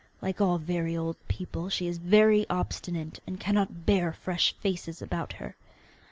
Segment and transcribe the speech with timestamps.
[0.19, 5.33] Like all very old people, she is very obstinate, and cannot bear fresh faces about
[5.33, 5.55] her.